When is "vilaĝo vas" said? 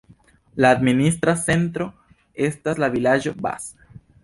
2.97-3.71